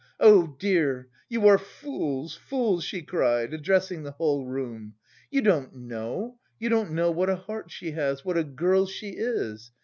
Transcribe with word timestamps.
Oh 0.19 0.55
dear! 0.57 1.09
You 1.29 1.47
are 1.47 1.59
fools, 1.59 2.35
fools," 2.35 2.83
she 2.83 3.03
cried, 3.03 3.53
addressing 3.53 4.01
the 4.01 4.09
whole 4.13 4.45
room, 4.47 4.95
"you 5.29 5.43
don't 5.43 5.75
know, 5.75 6.39
you 6.57 6.69
don't 6.69 6.89
know 6.93 7.11
what 7.11 7.29
a 7.29 7.35
heart 7.35 7.69
she 7.69 7.91
has, 7.91 8.25
what 8.25 8.35
a 8.35 8.43
girl 8.43 8.87
she 8.87 9.09
is! 9.09 9.71